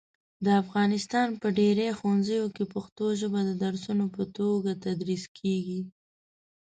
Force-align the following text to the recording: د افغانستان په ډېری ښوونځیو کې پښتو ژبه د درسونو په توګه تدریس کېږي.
د 0.45 0.47
افغانستان 0.63 1.27
په 1.41 1.47
ډېری 1.57 1.87
ښوونځیو 1.97 2.45
کې 2.55 2.63
پښتو 2.73 3.05
ژبه 3.19 3.39
د 3.45 3.51
درسونو 3.63 4.05
په 4.15 4.23
توګه 4.37 4.71
تدریس 4.85 5.23
کېږي. 5.37 5.81